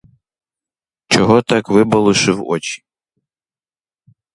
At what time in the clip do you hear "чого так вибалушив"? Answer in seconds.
1.07-2.43